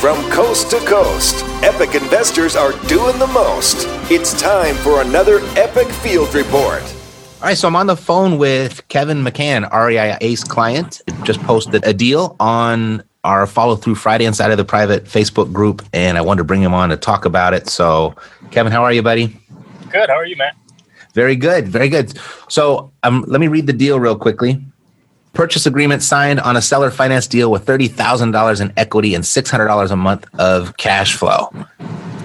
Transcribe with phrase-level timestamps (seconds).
[0.00, 3.84] From coast to coast, epic investors are doing the most.
[4.10, 6.80] It's time for another Epic Field Report.
[6.82, 11.02] All right, so I'm on the phone with Kevin McCann, REI Ace client.
[11.22, 15.84] Just posted a deal on our follow through Friday inside of the private Facebook group,
[15.92, 17.68] and I wanted to bring him on to talk about it.
[17.68, 18.14] So,
[18.50, 19.38] Kevin, how are you, buddy?
[19.90, 20.08] Good.
[20.08, 20.56] How are you, Matt?
[21.12, 21.68] Very good.
[21.68, 22.18] Very good.
[22.48, 24.64] So, um, let me read the deal real quickly.
[25.32, 29.96] Purchase agreement signed on a seller finance deal with $30,000 in equity and $600 a
[29.96, 31.48] month of cash flow.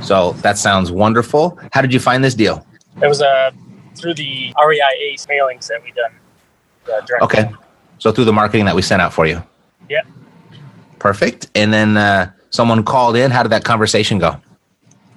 [0.02, 1.60] So that sounds wonderful.
[1.71, 2.65] How did you find this deal?
[3.02, 3.52] It was uh,
[3.96, 6.12] through the REIA mailings that we done.
[7.21, 7.52] Uh, Okay.
[7.99, 9.41] So through the marketing that we sent out for you.
[9.90, 10.02] Yeah.
[10.99, 11.48] Perfect.
[11.55, 13.32] And then uh, someone called in.
[13.32, 14.40] How did that conversation go?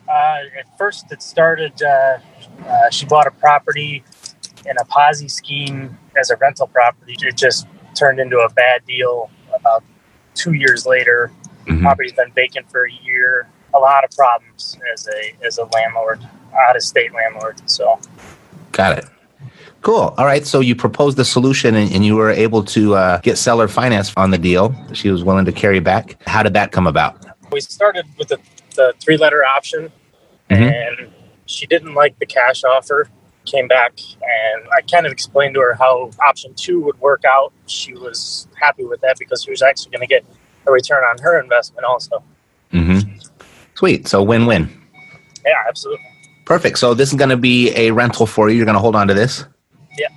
[0.08, 1.82] Uh, at first, it started.
[1.82, 2.18] Uh,
[2.66, 4.04] uh, she bought a property
[4.64, 7.16] in a Posi scheme as a rental property.
[7.20, 7.66] It just
[7.98, 9.82] turned into a bad deal about
[10.34, 11.30] two years later.
[11.66, 11.82] Mhm.
[11.82, 13.48] Property's been vacant for a year.
[13.74, 16.20] A lot of problems as a as a landlord,
[16.68, 17.60] out of state landlord.
[17.66, 17.98] So
[18.72, 19.04] Got it.
[19.82, 20.14] Cool.
[20.18, 20.46] All right.
[20.46, 24.12] So you proposed the solution and, and you were able to uh, get seller finance
[24.16, 24.74] on the deal.
[24.92, 26.16] She was willing to carry back.
[26.26, 27.24] How did that come about?
[27.50, 28.38] we started with the,
[28.76, 29.90] the three letter option
[30.50, 30.70] Mhm.
[30.70, 31.10] and
[31.46, 33.08] she didn't like the cash offer
[33.50, 37.52] came back and i kind of explained to her how option two would work out
[37.66, 40.24] she was happy with that because she was actually going to get
[40.66, 42.22] a return on her investment also
[42.72, 43.18] Mm-hmm.
[43.74, 44.08] Sweet.
[44.08, 44.68] So win win.
[45.44, 46.04] yeah absolutely
[46.44, 46.78] Perfect.
[46.78, 48.56] So this is going to be a rental for you.
[48.56, 49.44] You're going to hold on to this.
[49.98, 50.08] Yeah.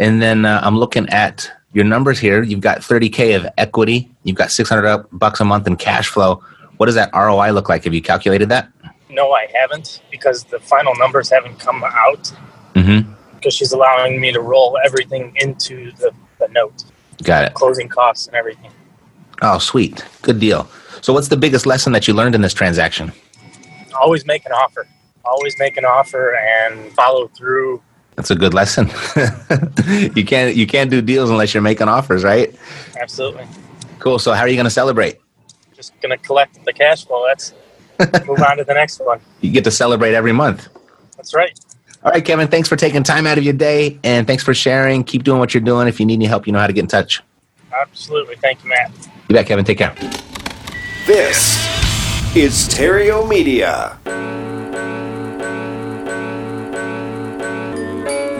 [0.00, 2.42] And then uh, I'm looking at your numbers here.
[2.42, 4.10] You've got 30k of equity.
[4.24, 6.42] You've got 600 bucks a month in cash flow.
[6.78, 7.84] What does that ROI look like?
[7.84, 8.68] Have you calculated that?
[9.08, 12.32] No i haven't because the final numbers haven't come out
[12.74, 13.10] Mm-hmm.
[13.36, 16.84] because she's allowing me to roll everything into the, the note
[17.22, 17.54] Got it.
[17.54, 18.70] closing costs and everything
[19.42, 20.02] Oh, sweet.
[20.22, 20.66] Good deal.
[21.02, 23.12] So what's the biggest lesson that you learned in this transaction?
[23.94, 24.86] always make an offer
[25.24, 27.82] always make an offer and follow through
[28.16, 28.88] That's a good lesson.
[30.14, 32.54] you can't you can't do deals unless you're making offers, right?
[33.00, 33.46] absolutely
[33.98, 34.18] Cool.
[34.18, 35.16] So how are you going to celebrate?
[35.74, 37.24] just gonna collect the cash flow.
[37.26, 37.52] That's
[38.26, 39.20] move on to the next one.
[39.40, 40.68] You get to celebrate every month.
[41.16, 41.58] That's right.
[42.04, 45.02] All right, Kevin, thanks for taking time out of your day and thanks for sharing.
[45.02, 45.88] Keep doing what you're doing.
[45.88, 47.22] If you need any help, you know how to get in touch.
[47.72, 48.36] Absolutely.
[48.36, 48.92] Thank you, Matt.
[49.28, 49.64] You bet, Kevin.
[49.64, 49.94] Take care.
[51.06, 51.56] This
[52.36, 53.98] is Terrio Media.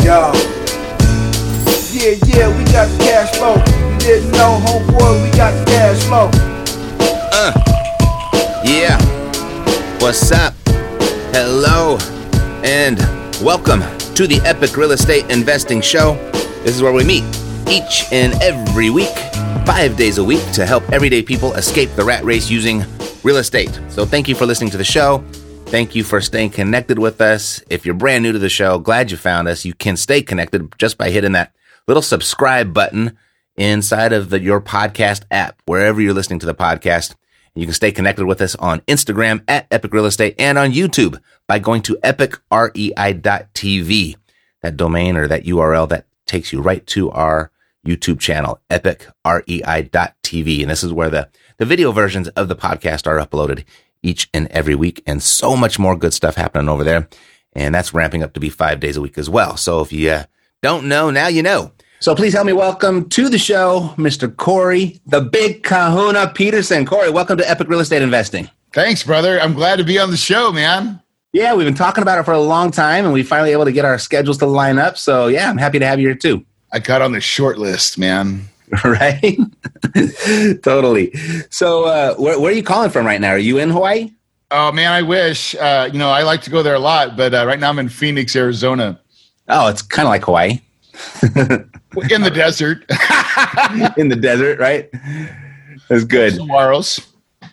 [0.05, 0.33] Yo.
[1.93, 3.57] Yeah, yeah, we got the cash flow.
[3.57, 6.31] You didn't know, homeboy, we got the cash flow.
[7.33, 7.53] Uh.
[8.65, 9.16] Yeah.
[10.07, 10.55] What's up?
[11.35, 11.99] Hello.
[12.63, 12.97] And
[13.43, 13.81] welcome
[14.15, 16.15] to the Epic Real Estate Investing Show.
[16.63, 17.25] This is where we meet
[17.69, 19.13] each and every week,
[19.67, 22.85] five days a week, to help everyday people escape the rat race using
[23.25, 23.81] real estate.
[23.89, 25.25] So thank you for listening to the show.
[25.65, 27.65] Thank you for staying connected with us.
[27.69, 29.65] If you're brand new to the show, glad you found us.
[29.65, 31.53] You can stay connected just by hitting that
[31.89, 33.19] little subscribe button
[33.57, 37.17] inside of the, your podcast app, wherever you're listening to the podcast.
[37.57, 41.19] You can stay connected with us on Instagram at Epic Real Estate and on YouTube
[41.49, 42.37] by going to epicrei.tv.
[44.63, 47.51] That domain or that URL that takes you right to our
[47.87, 50.61] YouTube channel, epicrei.tv.
[50.61, 53.65] And this is where the, the video versions of the podcast are uploaded
[54.03, 57.09] each and every week and so much more good stuff happening over there.
[57.55, 59.57] And that's ramping up to be five days a week as well.
[59.57, 60.25] So if you uh,
[60.63, 61.73] don't know, now you know.
[62.07, 64.37] So please help me welcome to the show, Mr.
[64.37, 66.87] Corey, the big kahuna Peterson.
[66.87, 68.49] Corey, welcome to Epic Real Estate Investing.
[68.73, 69.41] Thanks, brother.
[69.41, 71.03] I'm glad to be on the show, man.
[71.33, 73.73] Yeah, we've been talking about it for a long time and we finally able to
[73.73, 74.97] get our schedules to line up.
[74.97, 76.47] So yeah, I'm happy to have you here too.
[76.73, 78.43] I got on the short list, man.
[78.85, 79.37] right?
[80.63, 81.13] totally.
[81.51, 83.31] So uh, where, where are you calling from right now?
[83.31, 84.13] Are you in Hawaii?
[84.53, 85.57] Oh man, I wish.
[85.57, 87.81] Uh, you know, I like to go there a lot, but uh, right now I'm
[87.81, 89.01] in Phoenix, Arizona,
[89.49, 90.61] Oh, it's kind of like Hawaii
[92.11, 92.85] in the desert.
[93.97, 94.91] in the desert, right?
[95.89, 96.35] That's good.
[96.35, 97.07] Saguaros.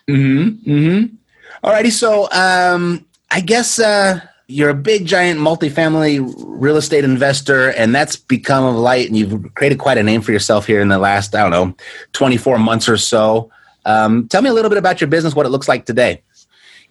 [0.07, 0.71] Mm-hmm.
[0.71, 1.67] Mm-hmm.
[1.67, 1.91] Alrighty.
[1.91, 8.15] So, um, I guess uh, you're a big, giant, multifamily real estate investor, and that's
[8.15, 11.33] become of light, and you've created quite a name for yourself here in the last,
[11.35, 11.75] I don't know,
[12.13, 13.51] 24 months or so.
[13.85, 16.21] Um, tell me a little bit about your business, what it looks like today.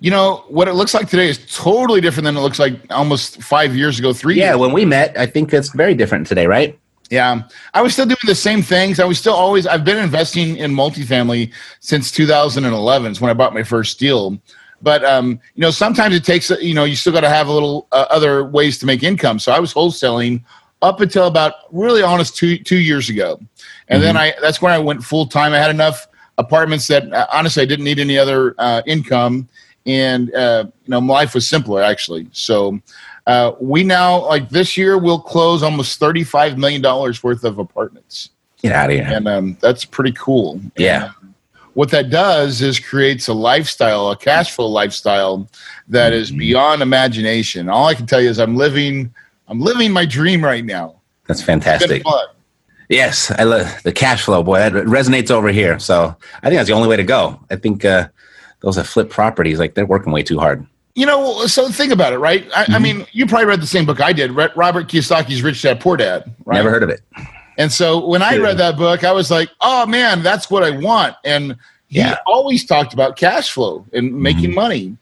[0.02, 3.40] You know what it looks like today is totally different than it looks like almost
[3.40, 4.34] five years ago, three.
[4.34, 4.56] Yeah, years.
[4.58, 6.76] when we met, I think it's very different today, right?
[7.08, 8.98] Yeah, I was still doing the same things.
[8.98, 9.64] I was still always.
[9.64, 13.12] I've been investing in multifamily since 2011.
[13.12, 14.40] Is when I bought my first deal.
[14.80, 16.50] But um, you know, sometimes it takes.
[16.50, 19.38] You know, you still got to have a little uh, other ways to make income.
[19.38, 20.42] So I was wholesaling
[20.82, 23.38] up until about really honest two two years ago,
[23.86, 25.52] and then I that's when I went full time.
[25.52, 26.08] I had enough
[26.38, 29.48] apartments that uh, honestly I didn't need any other uh, income,
[29.86, 32.28] and uh, you know, my life was simpler actually.
[32.32, 32.80] So.
[33.24, 37.56] Uh, we now like this year we'll close almost thirty five million dollars worth of
[37.60, 38.30] apartments,
[38.60, 39.06] Get out of here.
[39.08, 40.60] and um, that's pretty cool.
[40.76, 41.04] Yeah.
[41.04, 41.32] And, uh,
[41.74, 45.48] what that does is creates a lifestyle, a cash flow lifestyle
[45.88, 47.68] that is beyond imagination.
[47.68, 49.14] All I can tell you is I'm living,
[49.48, 51.00] I'm living my dream right now.
[51.26, 52.02] That's fantastic.
[52.02, 52.26] fun.
[52.88, 54.58] Yes, I love the cash flow, boy.
[54.58, 55.78] That resonates over here.
[55.78, 57.40] So I think that's the only way to go.
[57.50, 58.08] I think uh,
[58.62, 60.66] those that flip properties, like they're working way too hard.
[60.94, 62.46] You know, so think about it, right?
[62.54, 62.74] I, Mm-hmm.
[62.74, 65.96] I mean, you probably read the same book I did, Robert Kiyosaki's Rich Dad Poor
[65.96, 66.30] Dad.
[66.44, 66.56] Right?
[66.56, 67.00] Never heard of it.
[67.58, 70.70] And so when I read that book, I was like, oh man, that's what I
[70.70, 71.16] want.
[71.24, 71.56] And
[71.88, 72.16] he Yeah.
[72.26, 74.96] always talked about cash flow and making money.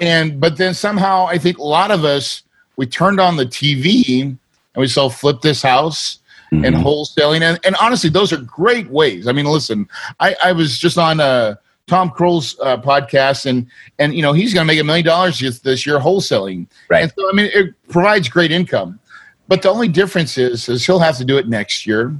[0.00, 2.42] And but then somehow I think a lot of us
[2.76, 4.38] we turned on the TV and
[4.76, 6.18] we saw flip this house
[6.52, 7.42] and wholesaling.
[7.42, 9.28] And, and honestly, those are great ways.
[9.28, 11.56] I mean, listen, I, I was just on uh
[11.90, 13.66] Tom Krol's uh, podcast, and
[13.98, 16.68] and you know he's going to make a million dollars this this year wholesaling.
[16.88, 17.02] Right.
[17.02, 19.00] And so I mean, it provides great income.
[19.48, 22.14] But the only difference is, is he'll have to do it next year,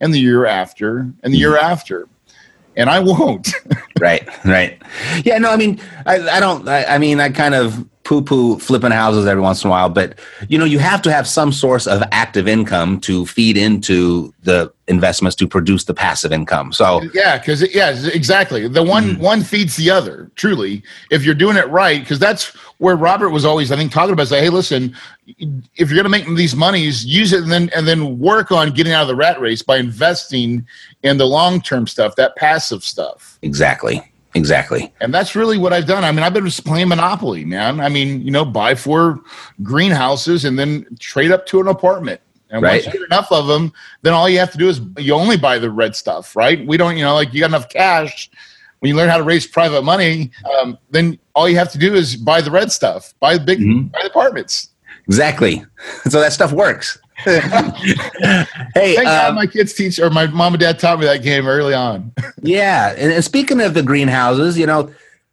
[0.00, 2.06] and the year after, and the year after,
[2.76, 3.48] and I won't.
[3.98, 4.82] right, right.
[5.24, 6.68] Yeah, no, I mean, I, I don't.
[6.68, 10.18] I, I mean, I kind of poo-poo flipping houses every once in a while, but
[10.48, 14.70] you know, you have to have some source of active income to feed into the
[14.86, 16.70] investments to produce the passive income.
[16.70, 18.68] So yeah, because yeah, exactly.
[18.68, 19.18] The one mm.
[19.18, 20.30] one feeds the other.
[20.36, 22.48] Truly, if you're doing it right, because that's
[22.78, 24.28] where Robert was always, I think, talking about.
[24.28, 24.94] Say, hey, listen,
[25.26, 28.70] if you're going to make these monies, use it and then and then work on
[28.70, 30.66] getting out of the rat race by investing
[31.02, 33.38] in the long term stuff, that passive stuff.
[33.40, 34.02] exactly,
[34.34, 34.92] exactly.
[35.00, 36.04] And that's really what I've done.
[36.04, 37.80] I mean, I've been just playing Monopoly, man.
[37.80, 39.20] I mean, you know, buy four
[39.62, 42.20] greenhouses and then trade up to an apartment.
[42.50, 42.84] And Right.
[42.84, 43.72] once you get enough of them,
[44.02, 46.64] then all you have to do is you only buy the red stuff, right?
[46.66, 48.30] We don't, you know, like you got enough cash.
[48.78, 51.94] When you learn how to raise private money, um, then all you have to do
[51.94, 53.58] is buy the red stuff, buy the big,
[53.92, 54.68] buy the apartments.
[55.06, 55.64] Exactly.
[56.10, 56.98] So that stuff works.
[57.24, 61.22] hey, Thank God um, my kids teach, or my mom and dad taught me that
[61.22, 62.12] game early on.
[62.42, 62.94] yeah.
[62.96, 64.92] And, and speaking of the greenhouses, you know,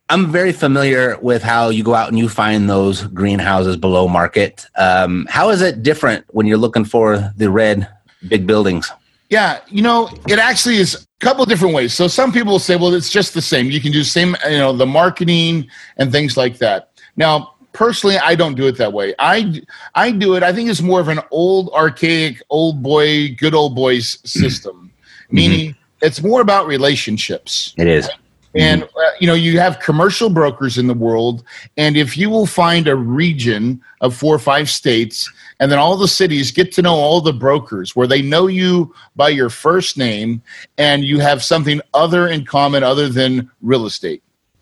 [0.09, 4.65] I'm very familiar with how you go out and you find those greenhouses below market.
[4.75, 7.87] Um, how is it different when you're looking for the red
[8.27, 8.91] big buildings?
[9.29, 11.93] Yeah, you know, it actually is a couple different ways.
[11.93, 13.71] So some people will say, well, it's just the same.
[13.71, 16.91] You can do same, you know, the marketing and things like that.
[17.15, 19.13] Now, personally, I don't do it that way.
[19.19, 19.61] I
[19.95, 20.43] I do it.
[20.43, 24.91] I think it's more of an old, archaic, old boy, good old boys system.
[25.29, 27.73] Meaning, it's more about relationships.
[27.77, 28.09] It is.
[28.53, 28.87] And uh,
[29.19, 31.43] you know, you have commercial brokers in the world,
[31.77, 35.31] and if you will find a region of four or five states,
[35.61, 38.93] and then all the cities get to know all the brokers, where they know you
[39.15, 40.41] by your first name,
[40.77, 44.21] and you have something other in common other than real estate,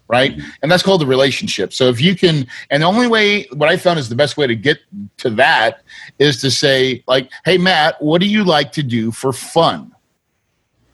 [0.10, 0.38] right?
[0.62, 1.72] And that's called the relationship.
[1.72, 4.48] So if you can, and the only way, what I found is the best way
[4.48, 4.80] to get
[5.18, 5.84] to that
[6.18, 9.94] is to say, like, "Hey, Matt, what do you like to do for fun?"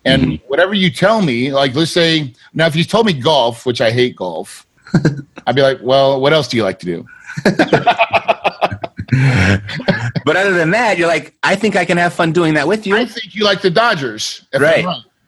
[0.03, 0.47] And mm-hmm.
[0.47, 3.89] whatever you tell me, like let's say now if you told me golf, which I
[3.89, 4.67] hate golf,
[5.47, 7.07] I'd be like, well, what else do you like to do?
[10.25, 12.87] But other than that, you're like, I think I can have fun doing that with
[12.87, 12.97] you.
[12.97, 14.43] I think you like the Dodgers.
[14.59, 14.83] Right.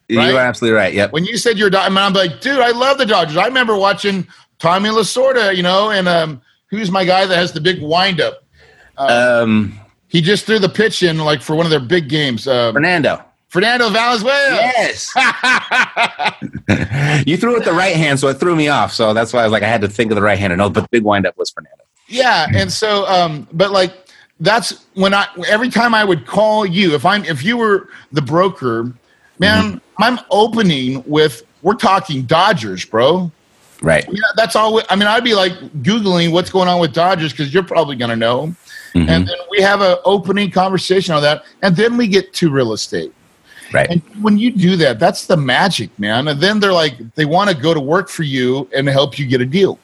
[0.10, 0.30] Right.
[0.30, 0.94] You're absolutely right.
[0.94, 1.12] Yep.
[1.12, 3.38] When you said you're, I mean, I'm like, dude, I love the Dodgers.
[3.38, 4.28] I remember watching
[4.60, 8.44] Tommy Lasorda, you know, and um, who's my guy that has the big windup?
[8.98, 12.48] Um, He just threw the pitch in like for one of their big games.
[12.48, 13.24] Uh, Fernando.
[13.50, 14.56] Fernando Valenzuela.
[14.56, 15.14] Yes.
[17.26, 18.92] you threw it the right hand, so it threw me off.
[18.92, 20.56] So that's why I was like, I had to think of the right hand.
[20.58, 21.84] No, but the big windup was Fernando.
[22.08, 23.94] Yeah, and so, um, but like
[24.40, 28.22] that's when I every time I would call you if I'm if you were the
[28.22, 28.94] broker,
[29.40, 33.32] man, I'm opening with we're talking Dodgers, bro.
[33.82, 34.06] Right.
[34.10, 34.82] Yeah, that's all.
[34.90, 35.54] I mean, I'd be like
[35.84, 38.56] googling what's going on with Dodgers because you're probably gonna know,
[38.94, 39.10] Mm-hmm.
[39.10, 42.74] and then we have an opening conversation on that, and then we get to real
[42.74, 43.14] estate.
[43.74, 43.88] Right.
[43.90, 46.30] And when you do that, that's the magic, man.
[46.30, 49.28] And then they're like, they want to go to work for you and help you
[49.28, 49.78] get a deal.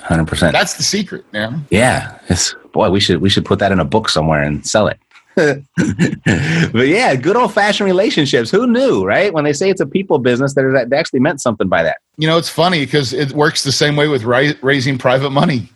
[0.00, 0.54] Hundred percent.
[0.54, 1.66] That's the secret, man.
[1.70, 2.18] Yeah.
[2.28, 4.98] It's, boy, we should we should put that in a book somewhere and sell it.
[6.72, 8.50] but yeah, good old fashioned relationships.
[8.50, 9.32] Who knew, right?
[9.32, 11.98] When they say it's a people business, that actually meant something by that.
[12.16, 15.70] You know, it's funny because it works the same way with ri- raising private money.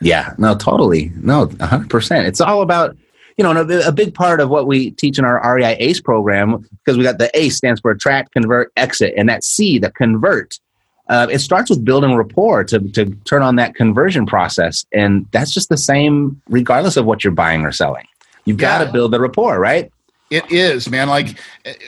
[0.00, 1.12] Yeah, no, totally.
[1.16, 2.26] No, 100%.
[2.26, 2.96] It's all about,
[3.36, 6.96] you know, a big part of what we teach in our REI ACE program, because
[6.96, 10.58] we got the ACE stands for attract, convert, exit, and that C, the convert,
[11.08, 14.86] uh, it starts with building rapport to, to turn on that conversion process.
[14.92, 18.06] And that's just the same regardless of what you're buying or selling.
[18.44, 19.90] You've got to build the rapport, right?
[20.32, 21.10] It is, man.
[21.10, 21.38] Like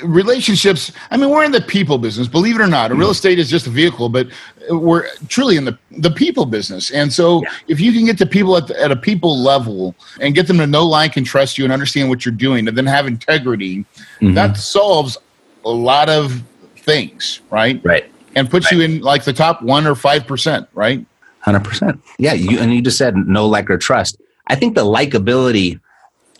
[0.02, 0.92] relationships.
[1.10, 2.28] I mean, we're in the people business.
[2.28, 4.26] Believe it or not, real estate is just a vehicle, but
[4.68, 6.90] we're truly in the the people business.
[6.90, 7.48] And so, yeah.
[7.68, 10.58] if you can get to people at, the, at a people level and get them
[10.58, 13.78] to know, like, and trust you, and understand what you're doing, and then have integrity,
[13.78, 14.34] mm-hmm.
[14.34, 15.16] that solves
[15.64, 16.42] a lot of
[16.76, 17.80] things, right?
[17.82, 18.04] Right.
[18.36, 18.78] And puts right.
[18.78, 21.02] you in like the top one or five percent, right?
[21.40, 22.02] Hundred percent.
[22.18, 22.34] Yeah.
[22.34, 24.20] You and you just said no like or trust.
[24.48, 25.80] I think the likability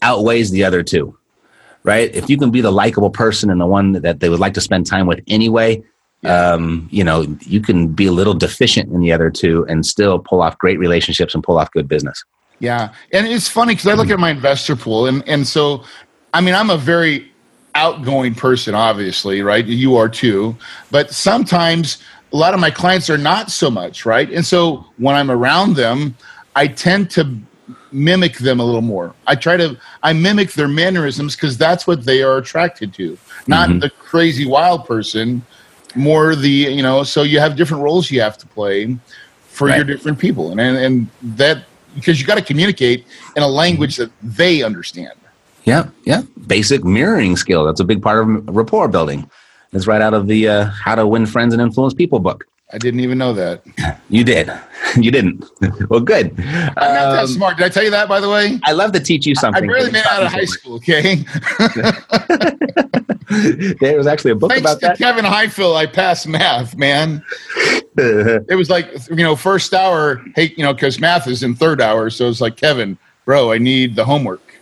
[0.02, 1.16] outweighs the other two,
[1.82, 2.14] right?
[2.14, 4.60] If you can be the likable person and the one that they would like to
[4.60, 5.82] spend time with anyway,
[6.24, 10.18] um, you know, you can be a little deficient in the other two and still
[10.18, 12.24] pull off great relationships and pull off good business.
[12.60, 12.94] Yeah.
[13.12, 15.84] And it's funny because I look at my investor pool and, and so,
[16.32, 17.30] I mean, I'm a very
[17.74, 19.66] outgoing person, obviously, right?
[19.66, 20.56] You are too.
[20.90, 24.30] But sometimes a lot of my clients are not so much, right?
[24.30, 26.16] And so when I'm around them,
[26.56, 27.36] I tend to
[27.92, 29.14] mimic them a little more.
[29.26, 33.18] I try to I mimic their mannerisms because that's what they are attracted to.
[33.46, 33.78] Not mm-hmm.
[33.80, 35.44] the crazy wild person,
[35.94, 37.02] more the you know.
[37.02, 38.96] So you have different roles you have to play
[39.48, 39.76] for right.
[39.76, 43.06] your different people, and and, and that because you got to communicate
[43.36, 45.12] in a language that they understand.
[45.64, 46.22] Yeah, yeah.
[46.46, 47.64] Basic mirroring skill.
[47.64, 49.30] That's a big part of rapport building.
[49.72, 52.46] It's right out of the uh, How to Win Friends and Influence People book.
[52.74, 53.62] I didn't even know that.
[54.10, 54.50] You did.
[54.96, 55.44] You didn't.
[55.90, 56.38] Well, good.
[56.38, 57.56] I'm not that um, smart.
[57.56, 58.60] Did I tell you that, by the way?
[58.62, 59.64] I love to teach you something.
[59.64, 61.16] I barely made out of high school, okay?
[63.80, 64.98] there was actually a book Thanks about to that.
[64.98, 67.24] Kevin Highfill, I passed math, man.
[67.96, 71.80] it was like, you know, first hour, hey, you know, because math is in third
[71.80, 72.08] hour.
[72.08, 74.60] So it's like, Kevin, bro, I need the homework.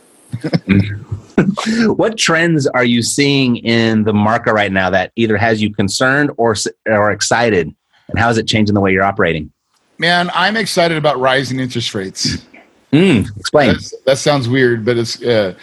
[1.85, 6.31] what trends are you seeing in the market right now that either has you concerned
[6.37, 6.55] or,
[6.87, 7.75] or excited
[8.09, 9.51] and how is it changing the way you're operating?
[9.97, 12.37] Man, I'm excited about rising interest rates.
[12.91, 13.73] Mm, explain.
[13.73, 15.55] That's, that sounds weird, but it's uh,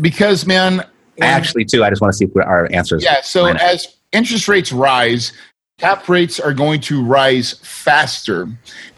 [0.00, 0.84] because, man.
[1.20, 3.02] Actually, too, I just want to see if our answers.
[3.02, 3.22] Yeah.
[3.22, 5.32] So as interest rates rise,
[5.78, 8.48] cap rates are going to rise faster,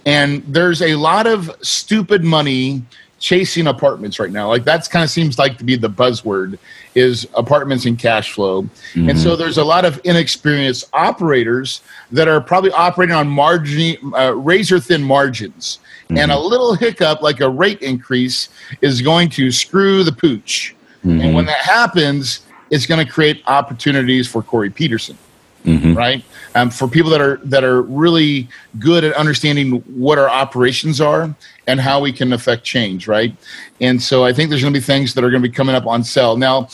[0.04, 2.84] and there's a lot of stupid money
[3.21, 4.49] chasing apartments right now.
[4.49, 6.59] Like that's kind of seems like to be the buzzword
[6.95, 8.62] is apartments and cash flow.
[8.62, 9.11] Mm-hmm.
[9.11, 14.35] And so there's a lot of inexperienced operators that are probably operating on margin uh,
[14.35, 15.79] razor thin margins.
[16.05, 16.19] Mm-hmm.
[16.19, 18.49] And a little hiccup like a rate increase
[18.81, 20.75] is going to screw the pooch.
[21.05, 21.21] Mm-hmm.
[21.21, 25.17] And when that happens, it's going to create opportunities for Corey Peterson
[25.64, 25.95] mm-hmm.
[25.95, 26.25] right?
[26.55, 28.49] Um, for people that are that are really
[28.79, 31.35] good at understanding what our operations are
[31.67, 33.35] and how we can affect change, right?
[33.81, 35.75] And so I think there's going to be things that are going to be coming
[35.75, 36.37] up on sale.
[36.37, 36.69] Now,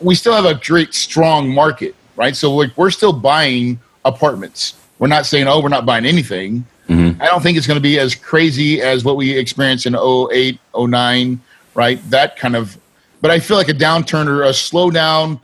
[0.00, 2.34] we still have a great strong market, right?
[2.34, 4.74] So like we're still buying apartments.
[4.98, 6.66] We're not saying, oh, we're not buying anything.
[6.88, 7.22] Mm-hmm.
[7.22, 10.58] I don't think it's going to be as crazy as what we experienced in 08,
[10.76, 11.40] 09,
[11.74, 12.10] right?
[12.10, 12.76] That kind of,
[13.20, 15.40] but I feel like a downturn or a slowdown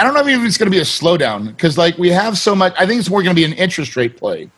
[0.00, 2.54] I don't know if it's going to be a slowdown because, like, we have so
[2.54, 2.72] much.
[2.78, 4.50] I think it's more going to be an interest rate play,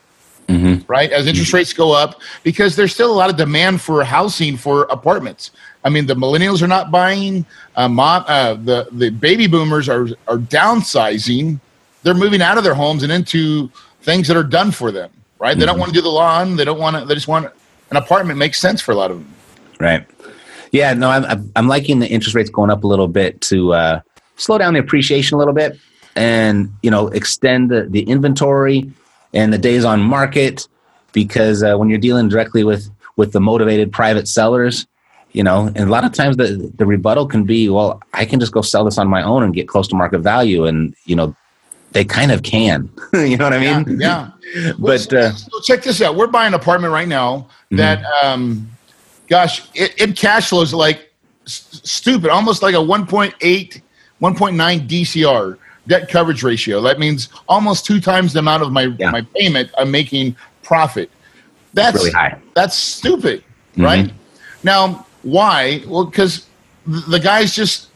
[0.46, 0.86] mm-hmm.
[0.86, 1.10] right?
[1.10, 1.56] As interest mm-hmm.
[1.56, 5.50] rates go up, because there's still a lot of demand for housing for apartments.
[5.84, 7.44] I mean, the millennials are not buying.
[7.74, 11.58] Uh, mom, uh, the the baby boomers are are downsizing.
[12.04, 13.68] They're moving out of their homes and into
[14.02, 15.10] things that are done for them.
[15.40, 15.50] Right?
[15.50, 15.58] Mm-hmm.
[15.58, 15.80] They don't mm-hmm.
[15.80, 16.54] want to do the lawn.
[16.54, 17.04] They don't want to.
[17.04, 17.50] They just want
[17.90, 18.38] an apartment.
[18.38, 19.34] Makes sense for a lot of them.
[19.80, 20.06] Right.
[20.70, 20.94] Yeah.
[20.94, 23.72] No, I'm I'm liking the interest rates going up a little bit to.
[23.72, 24.00] Uh,
[24.36, 25.78] slow down the appreciation a little bit
[26.16, 28.90] and you know extend the, the inventory
[29.34, 30.68] and the days on market
[31.12, 34.86] because uh, when you're dealing directly with with the motivated private sellers
[35.32, 38.40] you know and a lot of times the the rebuttal can be well i can
[38.40, 41.16] just go sell this on my own and get close to market value and you
[41.16, 41.34] know
[41.92, 44.72] they kind of can you know what i mean yeah, yeah.
[44.78, 48.26] but uh, so check this out we're buying an apartment right now that mm-hmm.
[48.26, 48.70] um
[49.28, 51.12] gosh it, it cash flows like
[51.46, 53.82] s- stupid almost like a 1.8
[54.22, 56.80] 1.9 DCR debt coverage ratio.
[56.80, 59.10] That means almost two times the amount of my yeah.
[59.10, 61.10] my payment I'm making profit.
[61.74, 62.38] That's really high.
[62.54, 63.82] That's stupid, mm-hmm.
[63.82, 64.12] right?
[64.62, 65.82] Now, why?
[65.86, 66.46] Well, because
[66.86, 67.88] the guy's just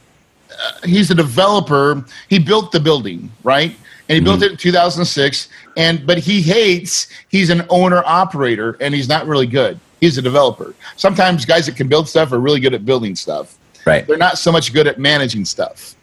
[0.50, 2.04] uh, he's a developer.
[2.28, 3.70] He built the building, right?
[4.08, 4.24] And he mm-hmm.
[4.24, 5.48] built it in 2006.
[5.76, 7.08] And but he hates.
[7.28, 9.78] He's an owner operator, and he's not really good.
[10.00, 10.74] He's a developer.
[10.96, 13.58] Sometimes guys that can build stuff are really good at building stuff.
[13.84, 14.06] Right.
[14.06, 15.95] They're not so much good at managing stuff.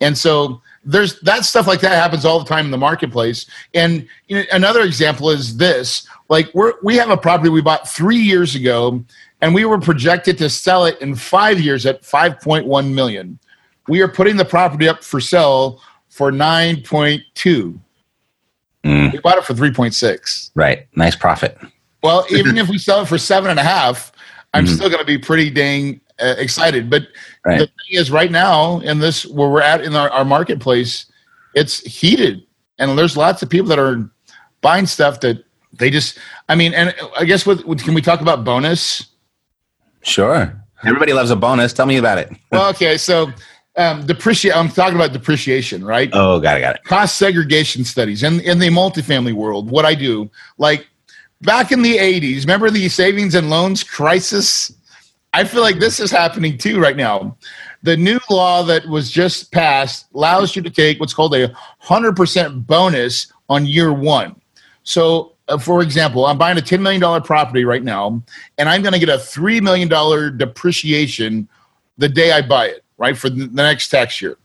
[0.00, 3.46] And so there's that stuff like that happens all the time in the marketplace.
[3.74, 7.88] And you know, another example is this: like we're we have a property we bought
[7.88, 9.04] three years ago,
[9.40, 13.38] and we were projected to sell it in five years at 5.1 million.
[13.88, 17.78] We are putting the property up for sale for 9.2.
[18.84, 19.12] Mm.
[19.12, 20.50] We bought it for 3.6.
[20.54, 20.86] Right.
[20.96, 21.58] Nice profit.
[22.02, 24.12] Well, even if we sell it for seven and a half,
[24.54, 24.74] I'm Mhm.
[24.74, 26.90] still going to be pretty dang excited.
[26.90, 27.08] But
[27.44, 27.58] Right.
[27.60, 31.06] the thing is, right now in this where we're at in our, our marketplace,
[31.54, 32.42] it's heated,
[32.78, 34.08] and there's lots of people that are
[34.60, 36.18] buying stuff that they just.
[36.48, 39.06] I mean, and I guess with, with can we talk about bonus?
[40.02, 40.54] Sure.
[40.84, 41.72] Everybody loves a bonus.
[41.72, 42.30] Tell me about it.
[42.52, 43.30] Well, okay, so
[43.76, 44.56] um, depreciate.
[44.56, 46.08] I'm talking about depreciation, right?
[46.12, 46.60] Oh, got it.
[46.60, 46.84] Got it.
[46.84, 50.86] cost segregation studies in, in the multifamily world what i do like
[51.42, 54.72] back in the 80s remember the savings and loans crisis
[55.32, 57.36] i feel like this is happening too right now
[57.82, 61.48] the new law that was just passed allows you to take what's called a
[61.82, 64.34] 100% bonus on year one
[64.82, 68.22] so uh, for example i'm buying a $10 million property right now
[68.58, 69.88] and i'm going to get a $3 million
[70.38, 71.48] depreciation
[71.98, 74.36] the day i buy it right for the the next tax year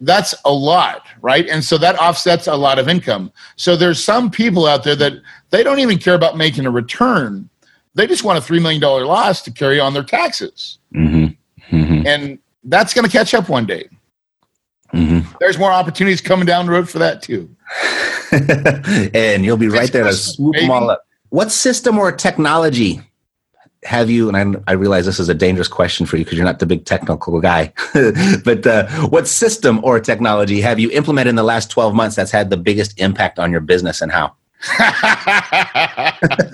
[0.00, 1.48] that's a lot, right?
[1.48, 3.32] And so that offsets a lot of income.
[3.56, 5.14] So there's some people out there that
[5.50, 7.48] they don't even care about making a return.
[7.94, 10.78] They just want a $3 million loss to carry on their taxes.
[10.94, 11.76] Mm-hmm.
[11.76, 12.06] Mm-hmm.
[12.06, 13.88] And that's going to catch up one day.
[14.94, 15.36] Mm-hmm.
[15.40, 17.54] There's more opportunities coming down the road for that too.
[19.14, 21.04] and you'll be right there to swoop them all up.
[21.30, 23.02] What system or technology
[23.84, 24.28] have you?
[24.28, 26.66] And I, I realize this is a dangerous question for you because you're not the
[26.66, 27.72] big technical guy.
[28.44, 32.30] but uh, what system or technology have you implemented in the last 12 months that's
[32.30, 34.34] had the biggest impact on your business and how?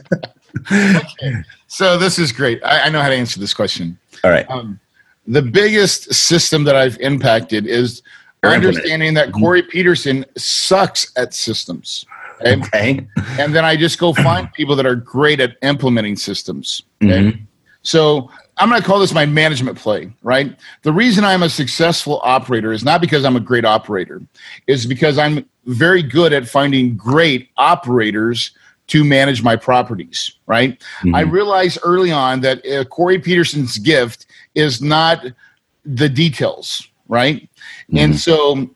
[0.72, 1.42] okay.
[1.66, 2.62] So this is great.
[2.64, 3.98] I, I know how to answer this question.
[4.22, 4.48] All right.
[4.50, 4.78] Um,
[5.26, 8.02] the biggest system that I've impacted is
[8.42, 12.04] understanding that Corey Peterson sucks at systems.
[12.40, 12.60] Okay?
[12.60, 13.06] Okay.
[13.40, 16.82] and then I just go find people that are great at implementing systems.
[17.02, 17.32] Okay?
[17.32, 17.40] Mhm.
[17.82, 20.56] So I'm going to call this my management play, right?
[20.82, 24.22] The reason I'm a successful operator is not because I'm a great operator,
[24.66, 28.52] is because I'm very good at finding great operators
[28.88, 30.82] to manage my properties, right?
[31.02, 31.14] Mhm.
[31.14, 35.24] I realized early on that uh, Corey Peterson's gift is not
[35.84, 37.48] the details, right?
[37.96, 38.70] And so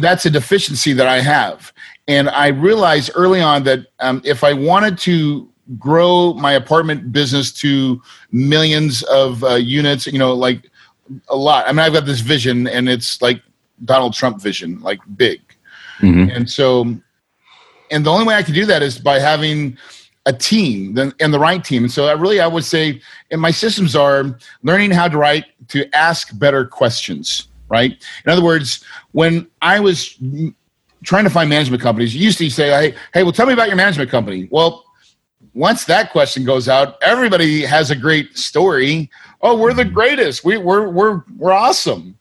[0.00, 1.72] that's a deficiency that I have.
[2.06, 5.48] And I realized early on that um, if I wanted to
[5.78, 8.00] grow my apartment business to
[8.32, 10.70] millions of uh, units, you know, like
[11.28, 11.66] a lot.
[11.66, 13.42] I mean, I've got this vision, and it's like
[13.84, 15.40] Donald Trump vision, like big.
[16.00, 16.34] Mhm.
[16.34, 16.96] And so,
[17.90, 19.76] and the only way I could do that is by having
[20.26, 21.84] a team then- and the right team.
[21.84, 25.46] And so, I really, I would say, and my systems are learning how to write
[25.68, 27.48] to ask better questions.
[27.70, 27.92] Right.
[28.24, 30.16] In other words, when I was
[31.04, 33.68] trying to find management companies, you used to say, "Hey, hey, well, tell me about
[33.68, 34.84] your management company." Well,
[35.54, 39.10] once that question goes out, everybody has a great story.
[39.42, 40.44] Oh, we're the greatest.
[40.44, 42.16] We, we're we're we're awesome,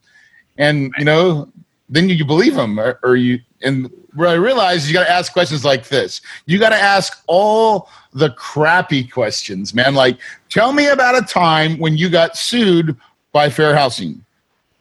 [0.57, 1.49] and you know,
[1.87, 3.39] then you believe them, or, or you.
[3.61, 6.21] And what I realized, you got to ask questions like this.
[6.45, 9.95] You got to ask all the crappy questions, man.
[9.95, 10.17] Like,
[10.49, 12.95] tell me about a time when you got sued
[13.31, 14.23] by Fair Housing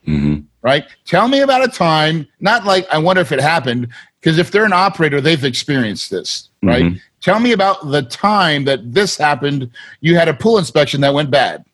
[0.06, 0.44] Mhm.
[0.62, 0.84] right?
[1.04, 3.88] Tell me about a time, not like I wonder if it happened,
[4.20, 6.84] because if they're an operator, they've experienced this, right?
[6.84, 7.00] Mhm.
[7.20, 9.70] Tell me about the time that this happened.
[10.00, 11.64] You had a pool inspection that went bad,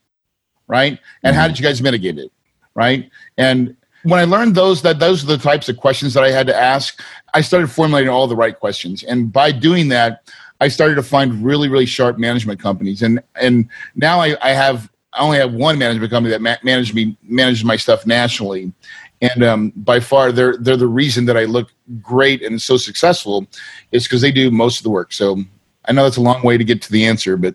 [0.66, 0.98] right?
[1.22, 2.30] And how did you guys mitigate it,
[2.74, 3.10] right?
[3.36, 6.46] And when I learned those, that those are the types of questions that I had
[6.48, 7.00] to ask,
[7.34, 9.02] I started formulating all the right questions.
[9.02, 13.02] And by doing that, I started to find really, really sharp management companies.
[13.02, 16.94] And and now I, I have I only have one management company that ma- manages
[16.94, 18.72] me manages my stuff nationally,
[19.20, 23.46] and um, by far they're they're the reason that I look great and so successful,
[23.90, 25.12] is because they do most of the work.
[25.12, 25.38] So
[25.86, 27.54] I know that's a long way to get to the answer, but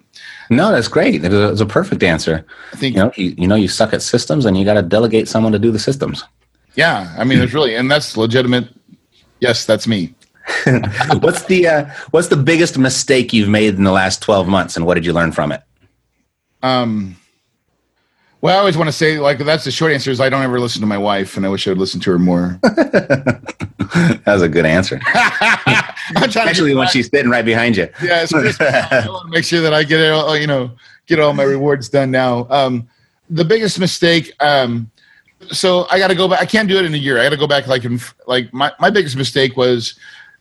[0.49, 1.23] No, that's great.
[1.23, 2.45] It's a, it's a perfect answer.
[2.73, 4.81] I think You know, you, you know, you suck at systems, and you got to
[4.81, 6.23] delegate someone to do the systems.
[6.75, 8.67] yeah, I mean, there's really and that's legitimate.
[9.39, 10.13] Yes, that's me.
[11.19, 14.85] what's the uh, what's the biggest mistake you've made in the last twelve months, and
[14.85, 15.61] what did you learn from it?
[16.63, 17.17] Um,
[18.41, 20.59] well, I always want to say like that's the short answer is I don't ever
[20.59, 22.59] listen to my wife, and I wish I would listen to her more.
[22.63, 24.99] that was a good answer.
[26.15, 27.89] I'm trying to Especially when she's sitting right behind you.
[28.01, 28.25] yeah.
[28.33, 30.71] I want to make sure that I get it, all, you know,
[31.07, 32.47] get all my rewards done now.
[32.49, 32.87] Um,
[33.29, 34.31] the biggest mistake.
[34.39, 34.89] Um,
[35.51, 36.41] so I got to go back.
[36.41, 37.19] I can't do it in a year.
[37.19, 39.95] I got to go back like in like my my biggest mistake was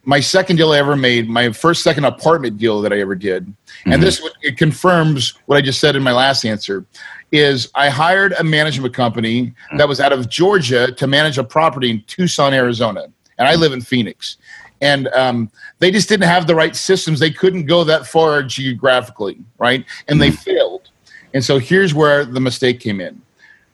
[0.05, 3.53] my second deal I ever made, my first second apartment deal that I ever did,
[3.85, 6.85] and this it confirms what I just said in my last answer.
[7.33, 11.91] Is I hired a management company that was out of Georgia to manage a property
[11.91, 13.09] in Tucson, Arizona,
[13.39, 14.37] and I live in Phoenix,
[14.81, 17.19] and um, they just didn't have the right systems.
[17.19, 19.85] They couldn't go that far geographically, right?
[20.09, 20.89] And they failed.
[21.35, 23.21] And so here's where the mistake came in.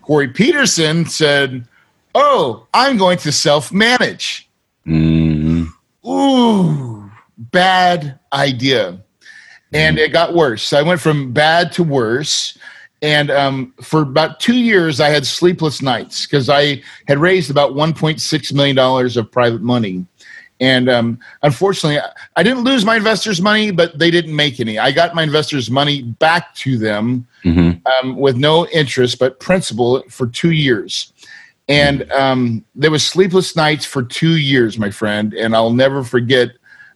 [0.01, 1.67] Corey Peterson said,
[2.15, 4.49] "Oh, I'm going to self-manage."
[4.87, 5.69] Mm,
[6.07, 8.99] ooh, bad idea.
[9.75, 10.63] And it got worse.
[10.63, 12.59] So I went from bad to worse.
[13.03, 17.73] And um, for about two years, I had sleepless nights because I had raised about
[17.73, 20.07] $1.6 million of private money.
[20.61, 22.01] And um, unfortunately,
[22.37, 24.79] I- didn't lose my investors' money, but they didn't make any.
[24.79, 27.85] I got my investors' money back to them mhm.
[27.89, 31.13] um, with no interest but principal for two years.
[31.69, 35.35] And um, there was sleepless nights for two years, my friend.
[35.35, 36.51] And I'll never forget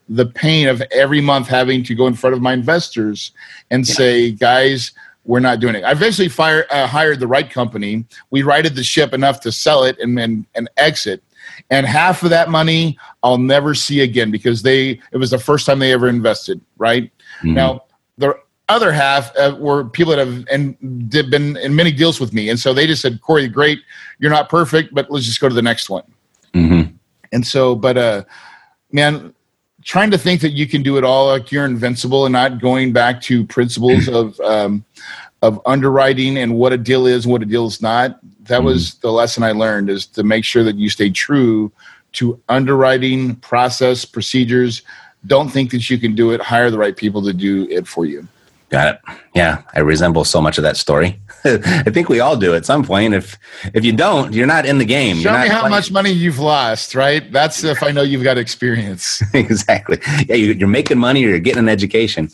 [0.09, 3.33] the pain of every month having to go in front of my investors
[3.73, 4.92] and say, guys,
[5.27, 5.85] we're not doing it.
[5.85, 8.05] I eventually fired, uh, hired the right company.
[8.31, 11.23] We righted the ship enough to sell it and, and, and exit.
[11.71, 15.67] And half of that money I'll never see again because they it was the first
[15.67, 16.61] time they ever invested.
[16.77, 17.11] Right
[17.43, 17.85] now,
[18.19, 18.37] the
[18.69, 22.49] other half uh, were people that have and did been in many deals with me,
[22.49, 23.79] and so they just said, "Corey, great,
[24.19, 26.03] you're not perfect, but let's just go to the next one."
[26.53, 26.95] Mhm.
[27.33, 28.25] And so, but uh,
[28.91, 29.33] man,
[29.87, 32.92] trying to think that you can do it all like you're invincible and not going
[32.92, 34.85] back to principles of um,
[35.42, 38.18] of underwriting and what a deal is and what a deal is not.
[38.44, 41.72] That was the lesson I learned: is to make sure that you stay true
[42.12, 44.83] to underwriting process procedures.
[45.27, 46.40] Don't think that you can do it.
[46.40, 48.27] Hire the right people to do it for you.
[48.77, 49.01] Got it.
[49.35, 51.19] Yeah, I resemble so much of that story.
[51.45, 53.15] I think we all do at some point.
[53.15, 53.39] If
[53.73, 55.17] if you don't, you're not in the game.
[55.17, 57.33] Show me how playing- much money you've lost, right?
[57.33, 59.23] That's if I know you've got experience.
[59.33, 59.99] exactly.
[60.29, 62.29] Yeah, you- you're making money or you're getting an education.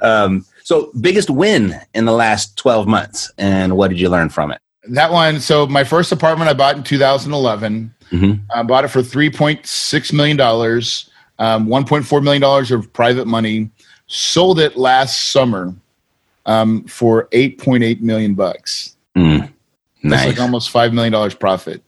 [0.00, 4.52] Um, so, biggest win in the last 12 months, and what did you learn from
[4.52, 4.60] it?
[4.90, 5.40] That one.
[5.40, 7.92] So my first apartment I bought in 2011.
[8.12, 8.40] Mhm.
[8.54, 13.70] I bought it for 3.6 million dollars, um, 1.4 million dollars of private money.
[14.12, 15.72] Sold it last summer
[16.44, 18.96] um, for 8.8 million bucks.
[19.16, 19.52] Mm, That's
[20.02, 20.26] nice.
[20.26, 21.82] like almost five million dollars profit.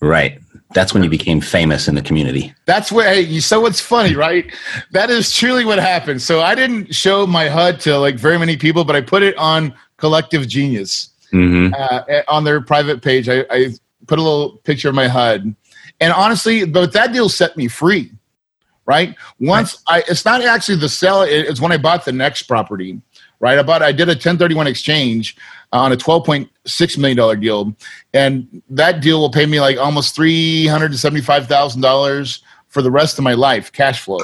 [0.00, 0.40] right.
[0.72, 2.54] That's when you became famous in the community.
[2.64, 4.54] That's where Hey, you so what's funny, right?
[4.92, 6.22] That is truly what happened.
[6.22, 9.36] So I didn't show my HUD to like very many people, but I put it
[9.36, 11.08] on Collective Genius.
[11.32, 13.28] hmm uh, on their private page.
[13.28, 13.70] I, I
[14.06, 15.54] put a little picture of my HUD,
[16.00, 18.12] and honestly, but that deal set me free.
[18.90, 21.22] Right once I, it's not actually the sell.
[21.22, 23.00] It's when I bought the next property.
[23.38, 23.82] Right, I bought.
[23.82, 25.36] I did a 1031 exchange
[25.72, 27.72] on a 12.6 million dollar deal,
[28.12, 32.42] and that deal will pay me like almost three hundred to seventy five thousand dollars
[32.66, 34.18] for the rest of my life, cash flow,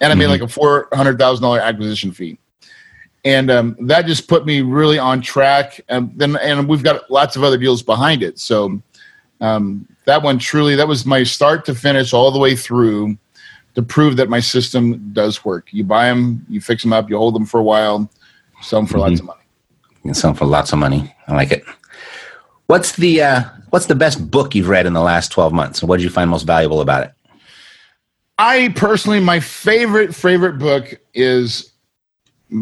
[0.00, 2.36] and I made like a four hundred thousand dollar acquisition fee
[3.24, 5.80] and um, that just put me really on track.
[5.88, 8.40] And then, and we've got lots of other deals behind it.
[8.40, 8.82] So
[9.40, 13.16] um, that one truly, that was my start to finish, all the way through,
[13.74, 15.68] to prove that my system does work.
[15.72, 18.10] You buy them, you fix them up, you hold them for a while,
[18.62, 19.40] sell them for lots of money.
[20.04, 21.14] You sell 'em for lots of money.
[21.28, 21.64] I like it.
[22.66, 25.80] What's the uh, What's the best book you've read in the last 12 months?
[25.80, 27.12] And what did you find most valuable about it?
[28.38, 31.70] I personally, my favorite favorite book is,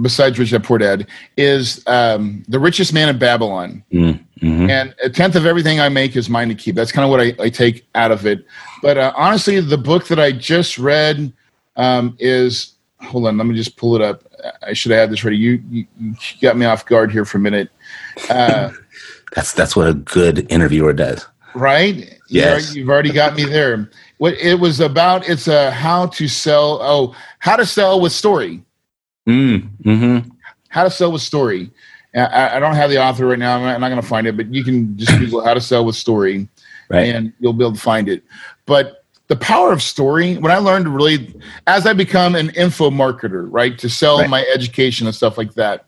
[0.02, 3.82] besides Rich Dad Poor Dad, is um, The Richest Man in Babylon.
[3.92, 4.68] Mm, mhm.
[4.70, 6.74] and a tenth of everything I make is mine to keep.
[6.74, 8.44] That's kind of what I, I take out of it.
[8.82, 11.32] But uh, honestly, the book that I just read
[11.76, 14.24] um, is hold on, let me just pull it up.
[14.62, 15.36] I should have had this ready.
[15.36, 17.70] You, you, you got me off guard here for a minute.
[18.28, 18.70] Uh,
[19.34, 21.26] That's that's what a good interviewer does.
[21.54, 22.18] right?
[22.28, 22.74] Yes.
[22.74, 23.90] You've already got me there.
[24.16, 26.78] What it was about, it's a how to sell.
[26.80, 28.64] Oh, how to sell with story.
[29.28, 30.30] Mm, hmm
[30.70, 31.70] How to sell with story.
[32.14, 33.56] I, I don't have the author right now.
[33.56, 35.60] I'm not, I'm not going to find it, but you can just Google how to
[35.60, 36.48] sell with story.
[36.90, 37.14] Right.
[37.14, 38.24] and you'll be able to find it.
[38.64, 41.34] But the power of story, when I learned really,
[41.66, 44.30] as I become an info marketer, right, to sell Right.
[44.30, 45.84] my education and stuff like that,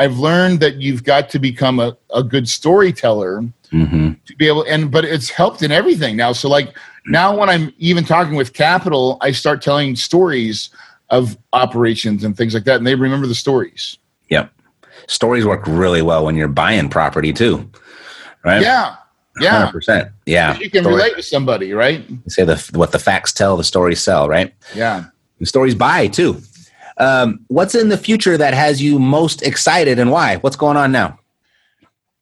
[0.00, 4.64] I've learned that you've got to become a, a good storyteller hmm to be able,
[4.64, 6.32] and but it's helped in everything now.
[6.32, 10.70] So, like, now when I'm even talking with capital, I start telling stories
[11.10, 13.98] of operations and things like that, and they remember the stories.
[14.30, 14.50] Yep.
[15.10, 17.68] Stories work really well when you're buying property too.
[18.44, 18.62] Right.
[18.62, 18.94] Yeah.
[19.40, 19.70] Yeah.
[19.72, 20.12] 100%.
[20.24, 20.56] Yeah.
[20.58, 22.06] You can Story- relate with somebody, right?
[22.08, 24.54] They say the what the facts tell, the stories sell, right?
[24.74, 25.06] Yeah.
[25.40, 26.40] The stories buy too.
[26.98, 30.36] Um, what's in the future that has you most excited and why?
[30.36, 31.18] What's going on now?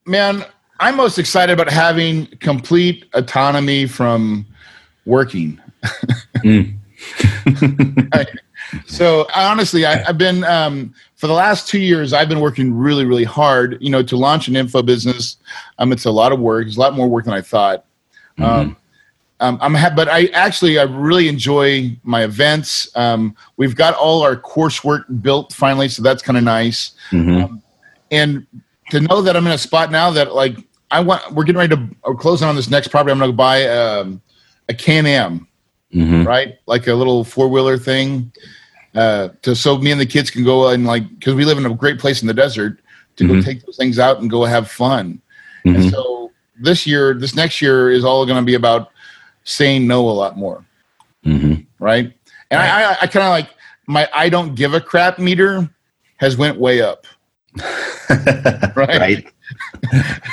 [0.05, 0.43] man,
[0.79, 4.47] I'm most excited about having complete autonomy from
[5.05, 5.61] working.
[6.37, 6.75] Mm.
[8.85, 12.13] So honestly, I, I've been um, for the last two years.
[12.13, 13.77] I've been working really, really hard.
[13.81, 15.35] You know, to launch an info business.
[15.77, 16.65] Um, it's a lot of work.
[16.67, 17.83] It's a lot more work than I thought.
[18.37, 18.77] Um,
[19.41, 22.89] um, I'm ha- but I actually I really enjoy my events.
[22.95, 26.91] Um, we've got all our coursework built finally, so that's kind of nice.
[27.11, 27.61] Um,
[28.11, 28.47] and
[28.91, 30.55] to know that I'm in a spot now that like
[30.91, 33.11] I want, we're getting ready to we're closing on this next property.
[33.11, 34.21] I'm going to buy um,
[34.69, 35.47] a Can Am,
[35.93, 36.25] Mhm.
[36.25, 36.57] right?
[36.65, 38.31] Like a little four wheeler thing.
[38.95, 41.65] Uh, to so me and the kids can go and like because we live in
[41.65, 42.79] a great place in the desert
[43.17, 43.45] to go Mhm.
[43.45, 45.21] take those things out and go have fun.
[45.65, 45.75] Mhm.
[45.75, 48.89] And so this year, this next year is all going to be about
[49.43, 50.65] saying no a lot more,
[51.25, 51.65] Mhm.
[51.79, 52.11] right?
[52.49, 53.49] And I, I, I kind of like
[53.87, 55.69] my I don't give a crap meter
[56.17, 57.05] has went way up,
[58.09, 58.77] right?
[58.99, 59.27] right.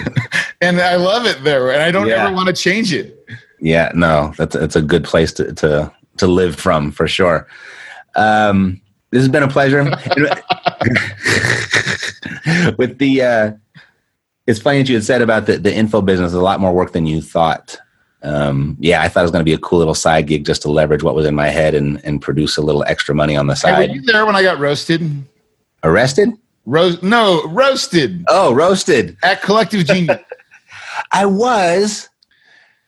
[0.63, 2.25] And I love it there, and I don't Yeah.
[2.27, 3.23] ever want to change it.
[3.61, 7.47] Yeah, no, that's it's a good place to to to live from for sure.
[8.17, 9.85] Um, this has been a pleasure.
[12.79, 13.53] With the, uh,
[14.47, 16.33] it's funny that you had said about the the info business.
[16.33, 17.77] A lot more work than you thought.
[18.23, 20.63] Um, yeah, I thought it was going to be a cool little side gig just
[20.63, 23.47] to leverage what was in my head and and produce a little extra money on
[23.49, 23.95] the Hey, were side.
[23.95, 25.03] you there when I got roasted?
[25.83, 26.31] Arrested?
[26.65, 27.03] Roast?
[27.03, 29.17] No, roasted Oh, roasted.
[29.23, 30.19] at Collective Genius.
[31.13, 32.09] I was,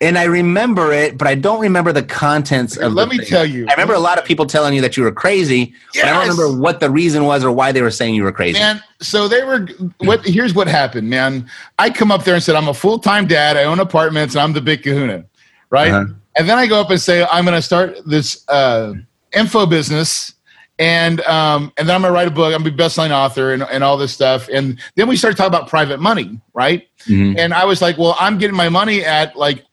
[0.00, 2.92] and I remember it, but I don't remember the contents of.
[2.92, 3.26] Let me thing.
[3.26, 6.04] tell you, I remember a lot of people telling you that you were crazy, but
[6.04, 8.58] I don't remember what the reason was or why they were saying you were crazy.
[8.60, 8.80] man.
[9.00, 9.68] So they were.
[9.98, 10.24] What?
[10.24, 11.50] Here's what happened, man.
[11.78, 13.56] I come up there and said, "I'm a full time dad.
[13.56, 15.24] I own apartments, and I'm the big Kahuna."
[15.70, 15.90] Right.
[15.90, 16.12] Uh-huh.
[16.36, 18.94] And then I go up and say, "I'm going to start this uh,
[19.34, 20.32] info business."
[20.78, 22.54] And um, and then I'm gonna write a book.
[22.54, 24.48] I'm gonna be best-selling author and, and all this stuff.
[24.48, 26.86] And then we started talking about private money, right?
[27.08, 27.36] Mhm.
[27.36, 29.64] And I was like, well, I'm getting my money at like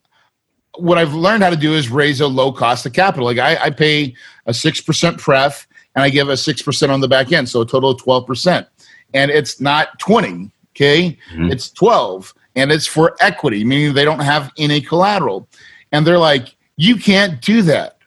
[0.78, 3.26] what I've learned how to do is raise a low cost of capital.
[3.26, 7.02] Like I, I pay a six percent pref and I give a six percent on
[7.02, 8.68] the back end, so a total of twelve percent.
[9.14, 11.18] And it's not twenty, okay?
[11.34, 11.52] Mhm.
[11.52, 15.48] It's twelve, and it's for equity, meaning they don't have any collateral.
[15.92, 17.98] And they're like, you can't do that.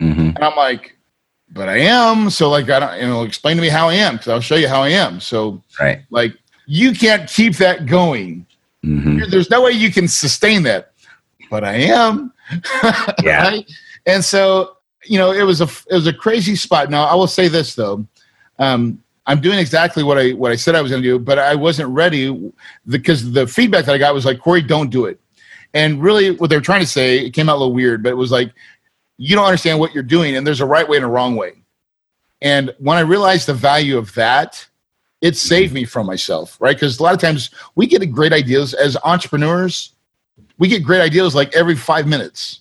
[0.00, 0.34] Mhm.
[0.34, 0.96] And I'm like,
[1.52, 2.30] but I am.
[2.30, 4.56] So like, I don't, you know, explain to me how I am because I'll show
[4.56, 5.20] you how I am.
[5.20, 6.00] So Right.
[6.10, 6.34] like,
[6.66, 8.46] you can't keep that going
[8.84, 9.28] Mhm.
[9.30, 10.89] there's no way you can sustain that
[11.50, 12.32] but i am
[13.22, 13.42] Yeah.
[13.48, 13.70] right?
[14.06, 17.26] and so you know it was a it was a crazy spot now i will
[17.26, 18.06] say this though
[18.58, 21.38] um i'm doing exactly what i what i said i was going to do but
[21.38, 22.52] i wasn't ready
[22.88, 25.18] because the feedback that i got was like corey don't do it
[25.74, 28.16] and really what they're trying to say it came out a little weird but it
[28.16, 28.52] was like
[29.18, 31.52] you don't understand what you're doing and there's a right way and a wrong way
[32.42, 34.66] and when i realized the value of that
[35.20, 36.74] it saved me from myself, right?
[36.74, 39.92] Because a lot of times we get great ideas as entrepreneurs.
[40.60, 42.60] We get great ideas like every five minutes,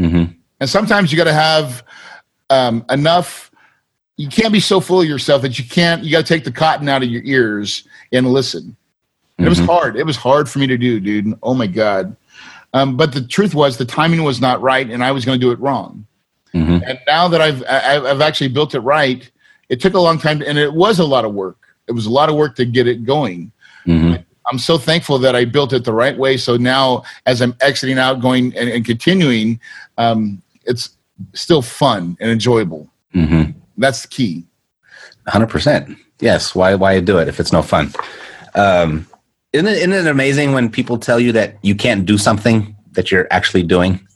[0.00, 0.34] Mhm.
[0.60, 1.84] and sometimes you got to have
[2.50, 3.50] um, enough.
[4.16, 6.04] You can't be so full of yourself that you can't.
[6.04, 8.76] You got to take the cotton out of your ears and listen.
[9.38, 9.66] And It was Mhm.
[9.66, 9.96] hard.
[9.96, 11.34] It was hard for me to do, dude.
[11.42, 12.14] Oh my god.
[12.74, 15.44] Um, but the truth was, the timing was not right, and I was going to
[15.44, 16.04] do it wrong.
[16.54, 16.82] Mhm.
[16.86, 19.28] And now that I've I've actually built it right,
[19.68, 21.56] it took a long time, and it was a lot of work.
[21.88, 23.50] It was a lot of work to get it going.
[23.86, 24.22] Mhm.
[24.50, 26.36] I'm so thankful that I built it the right way.
[26.36, 29.58] So now, as I'm exiting out, going and, and continuing,
[29.98, 30.90] um, it's
[31.32, 32.88] still fun and enjoyable.
[33.14, 33.54] Mhm.
[33.78, 34.44] That's the key.
[35.26, 35.96] Hundred percent.
[36.20, 36.54] Yes.
[36.54, 36.74] Why?
[36.74, 37.92] Why do it if it's no fun?
[38.54, 39.06] Um,
[39.52, 43.10] isn't it, isn't it amazing when people tell you that you can't do something that
[43.10, 44.00] you're actually doing?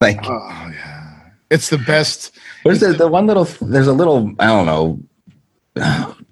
[0.00, 2.32] Like, Oh yeah, it's the best.
[2.64, 3.44] where's the, the one little?
[3.62, 4.34] There's a little.
[4.38, 4.98] I don't know.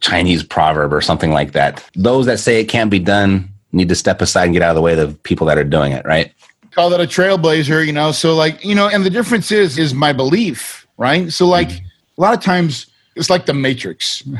[0.00, 1.85] Chinese proverb or something like that.
[1.94, 4.76] Those that say it can't be done need to step aside and get out of
[4.76, 6.05] the way of the people that are doing it.
[6.05, 6.33] Right.
[6.72, 8.12] Call that a trailblazer, you know.
[8.12, 11.33] So like you know, and the difference is is my belief, right?
[11.33, 14.22] So like a lot of times it's like the Matrix.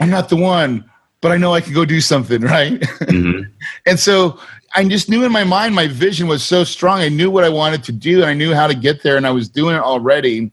[0.00, 0.88] I'm not the one,
[1.20, 2.80] but I know I can go do something, right?
[2.80, 3.48] Mhm.
[3.86, 4.38] And so
[4.74, 7.00] I just knew in my mind my vision was so strong.
[7.00, 8.20] I knew what I wanted to do.
[8.22, 10.50] And I knew how to get there, and I was doing it already.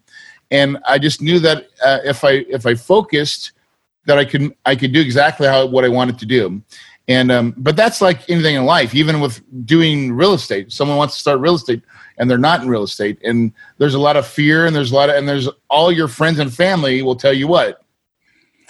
[0.52, 3.52] And I just knew that uh, if I if I focused,
[4.06, 6.62] that I could I could do exactly how what I wanted to do.
[7.10, 8.94] And um, but that's like anything in life.
[8.96, 11.82] Even with doing real estate, someone wants to start real estate
[12.18, 14.96] and they're not in real estate, and there's a lot of fear, and there's a
[14.96, 17.84] lot of and there's all your friends and family will tell you what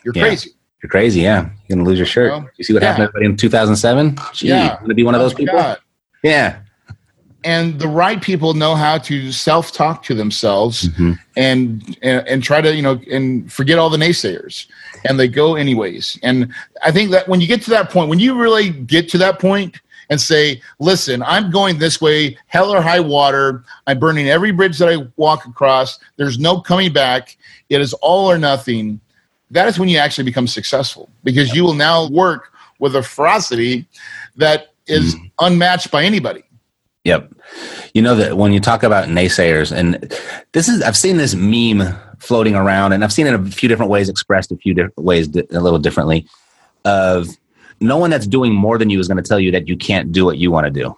[0.03, 0.23] you're Yeah.
[0.23, 0.51] crazy.
[0.83, 1.21] You're crazy.
[1.21, 1.49] Yeah.
[1.67, 2.31] You're gonna lose your shirt.
[2.57, 2.89] You see what yeah.
[2.89, 4.17] happened to everybody in 2007?
[4.33, 4.73] Gee, Yeah.
[4.73, 5.55] you gonna be one of those Oh people.
[5.57, 5.77] God.
[6.23, 6.57] Yeah.
[7.43, 11.19] And the right people know how to self-talk to themselves Mhm.
[11.35, 14.65] and, and and try to you know and forget all the naysayers
[15.05, 16.51] and they go anyways and
[16.83, 19.39] i think that when you get to that point when you really get to that
[19.39, 23.63] point and say, listen, I'm going this way, hell or high water.
[23.87, 25.99] I'm burning every bridge that I walk across.
[26.15, 27.37] There's no coming back.
[27.69, 28.99] It is all or nothing.
[29.51, 33.87] That is when you actually become successful because you will now work with a ferocity
[34.35, 35.31] that is mm.
[35.39, 36.43] unmatched by anybody.
[37.07, 37.33] Yep.
[37.93, 40.13] You know that when you talk about naysayers, and
[40.51, 43.89] this is, I've seen this meme floating around, and I've seen it a few different
[43.89, 46.27] ways expressed, a few different ways, a little differently.
[46.83, 47.29] Of
[47.79, 50.11] no one that's doing more than you is going to tell you that you can't
[50.11, 50.97] do what you want to do,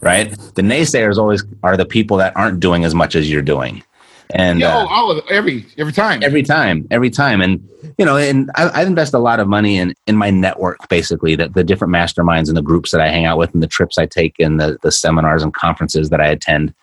[0.00, 0.30] right?
[0.54, 3.82] The naysayers always are the people that aren't doing as much as you're doing,
[4.30, 8.50] and yeah, uh, oh, every every time, every time, every time, and you know, and
[8.54, 11.92] I, I invest a lot of money in in my network, basically, that the different
[11.92, 14.60] masterminds and the groups that I hang out with, and the trips I take, and
[14.60, 16.74] the the seminars and conferences that I attend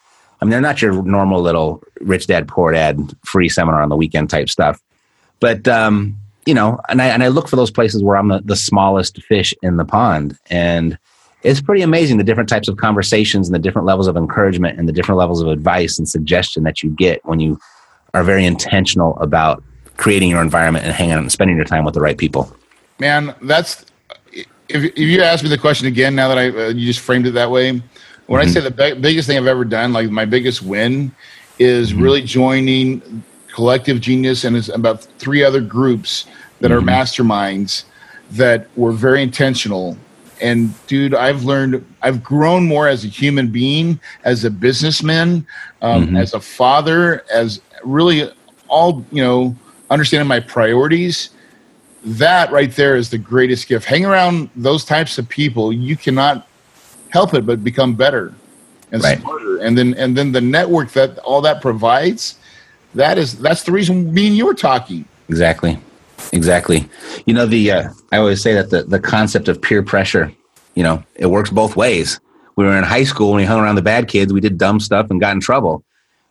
[0.42, 3.96] I mean, they're not your normal little rich dad, poor dad free seminar on the
[3.96, 4.82] weekend type stuff.
[5.40, 8.42] But, um, you know, and I, and I look for those places where I'm the,
[8.44, 10.38] the smallest fish in the pond.
[10.50, 10.98] And
[11.44, 14.88] it's pretty amazing the different types of conversations and the different levels of encouragement and
[14.88, 17.60] the different levels of advice and suggestion that you get when you
[18.14, 19.64] are very intentional about
[19.98, 22.56] creating your environment and hanging out and spending your time with the right people.
[23.00, 23.86] Man, that's
[24.34, 27.28] if, if you ask me the question again now that I uh, you just framed
[27.28, 28.38] it that way, when mm-hmm.
[28.38, 31.14] I say the be- biggest thing I've ever done, like my biggest win,
[31.60, 32.02] is mm-hmm.
[32.02, 33.24] really joining
[33.54, 36.26] Collective Genius and is about three other groups
[36.60, 36.88] that mm-hmm.
[36.88, 37.86] are masterminds
[38.32, 39.98] that were very intentional.
[40.42, 45.46] And dude, I've learned, I've grown more as a human being, as a businessman,
[45.82, 46.18] um, mm-hmm.
[46.18, 48.32] as a father, as really
[48.68, 49.56] all you know,
[49.90, 51.30] understanding my priorities.
[52.04, 53.86] That right there is the greatest gift.
[53.86, 55.72] Hang around those types of people.
[55.72, 56.48] You cannot
[57.10, 58.34] help it but become better
[58.92, 59.20] and right.
[59.20, 59.58] smarter.
[59.58, 62.40] And then and then the network that all that provides,
[62.96, 65.06] that is that's the reason me and you are talking.
[65.30, 65.78] Exactly.
[66.34, 66.88] Exactly.
[67.26, 70.32] You know, the uh, I always say that the, the concept of peer pressure,
[70.76, 72.20] you know, it works both ways.
[72.56, 74.80] We were in high school and we hung around the bad kids, we did dumb
[74.80, 75.84] stuff and got in trouble.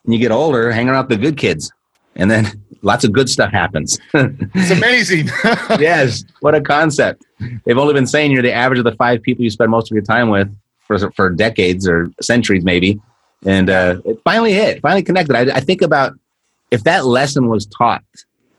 [0.05, 1.73] And you get older, hang around the good kids.
[2.17, 3.99] And then lots of good stuff happens.
[4.15, 5.29] it's amazing.
[5.79, 6.25] yes.
[6.41, 7.25] What a concept.
[7.65, 9.95] They've only been saying you're the average of the five people you spend most of
[9.95, 10.55] your time with
[10.87, 13.01] for for decades or centuries maybe,
[13.47, 15.37] and uh, it finally hit, finally connected.
[15.37, 16.19] I, I think about
[16.71, 18.03] if that lesson was taught,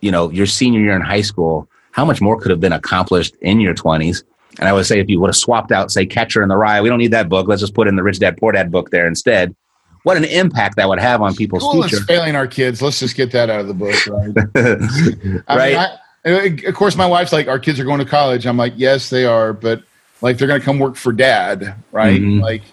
[0.01, 3.35] you know, your senior year in high school, how much more could have been accomplished
[3.41, 4.23] in your twenties.
[4.59, 6.81] And I would say if you would have swapped out, say, Catcher in the Rye,
[6.81, 7.47] we don't need that book.
[7.47, 9.55] Let's just put in the Rich Dad Poor Dad book there instead.
[10.03, 11.97] What an impact that would have on people's School future.
[11.97, 12.81] Is failing our kids.
[12.81, 15.45] Let's just get that out of the book, right?
[15.47, 15.97] right.
[16.25, 18.45] Mean, I, of course, my wife's like, our kids are going to college.
[18.45, 19.83] I'm like, yes, they are, but
[20.21, 22.19] like they're going to come work for dad, right?
[22.19, 22.41] Mm-hmm.
[22.41, 22.63] Like,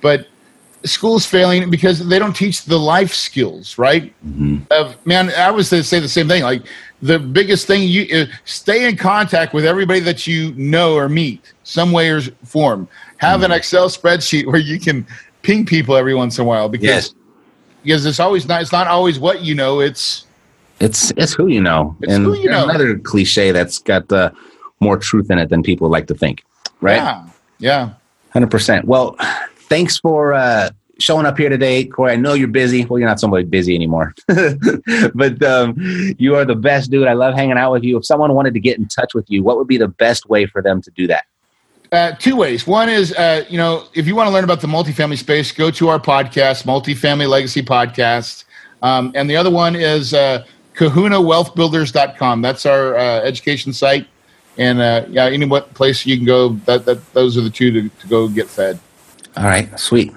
[0.00, 0.26] but
[0.84, 4.14] school's failing because they don't teach the life skills, right?
[4.26, 4.58] Mm-hmm.
[4.70, 6.42] Of man, I was to say the same thing.
[6.42, 6.66] Like
[7.02, 11.52] the biggest thing you uh, stay in contact with everybody that you know or meet,
[11.62, 12.88] some way or form.
[13.18, 13.52] Have mm-hmm.
[13.52, 15.06] an Excel spreadsheet where you can
[15.42, 17.14] ping people every once in a while because yes.
[17.82, 19.80] because it's always not it's not always what you know.
[19.80, 20.26] It's
[20.80, 21.96] it's it's who you know.
[22.00, 22.64] It's and who you know.
[22.64, 24.30] another cliche that's got uh,
[24.80, 26.44] more truth in it than people like to think
[26.84, 26.96] right?
[26.96, 27.26] Yeah.
[27.58, 27.90] Yeah.
[28.34, 28.84] 100%.
[28.84, 29.16] Well,
[29.68, 32.12] thanks for uh, showing up here today, Corey.
[32.12, 32.84] I know you're busy.
[32.84, 34.14] Well, you're not somebody busy anymore,
[35.14, 35.74] but um,
[36.18, 37.08] you are the best dude.
[37.08, 37.96] I love hanging out with you.
[37.98, 40.46] If someone wanted to get in touch with you, what would be the best way
[40.46, 41.24] for them to do that?
[41.92, 42.66] Uh, two ways.
[42.66, 45.70] One is, uh, you know, if you want to learn about the multifamily space, go
[45.70, 48.44] to our podcast, Multifamily Legacy Podcast.
[48.82, 52.42] Um, and the other one is uh, kahunawealthbuilders.com.
[52.42, 54.08] That's our uh, education site
[54.56, 56.50] and uh, yeah, any what place you can go.
[56.66, 58.78] That that those are the two to, to go get fed.
[59.36, 60.12] All right, sweet,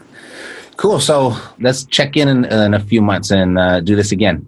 [0.75, 0.99] cool.
[0.99, 4.47] So let's check in in, in a few months and uh, do this again.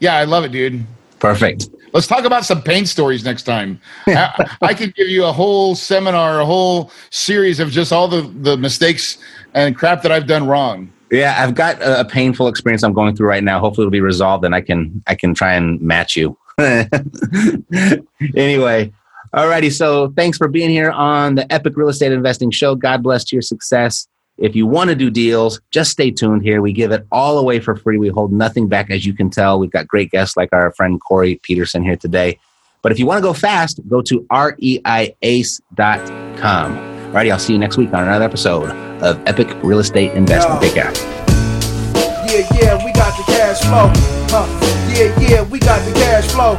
[0.00, 0.84] Yeah, I love it, dude.
[1.18, 1.68] Perfect.
[1.92, 3.80] Let's talk about some pain stories next time.
[4.06, 8.22] I, I could give you a whole seminar, a whole series of just all the,
[8.40, 9.18] the mistakes
[9.54, 10.92] and crap that I've done wrong.
[11.10, 13.60] Yeah, I've got a, a painful experience I'm going through right now.
[13.60, 16.36] Hopefully, it'll be resolved, and I can I can try and match you.
[18.36, 18.92] anyway,
[19.34, 22.74] Alrighty, so thanks for being here on the Epic Real Estate Investing Show.
[22.74, 24.06] God bless to your success.
[24.38, 26.60] If you want to do deals, just stay tuned here.
[26.60, 27.96] We give it all away for free.
[27.96, 29.58] We hold nothing back, as you can tell.
[29.58, 32.38] We've got great guests like our friend Corey Peterson here today.
[32.82, 35.62] But if you want to go fast, go to reiace.com.
[37.12, 38.70] Alrighty, I'll see you next week on another episode
[39.02, 40.60] of Epic Real Estate Investing.
[40.60, 40.92] Take care.
[42.26, 43.90] Yeah, yeah, we got the cash flow.
[44.28, 44.46] Huh.
[44.94, 46.58] Yeah, yeah, we got the cash flow.